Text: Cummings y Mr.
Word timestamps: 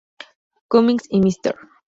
Cummings 0.67 1.05
y 1.09 1.19
Mr. 1.19 1.55